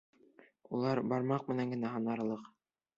[0.79, 2.53] Улар бармаҡ менән генә һанарлыҡ.